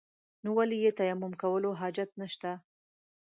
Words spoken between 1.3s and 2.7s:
کولو حاجت نشته.